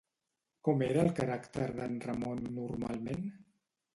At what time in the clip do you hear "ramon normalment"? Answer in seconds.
2.07-3.29